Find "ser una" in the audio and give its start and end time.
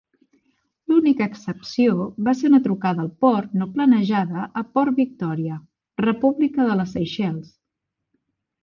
2.39-2.61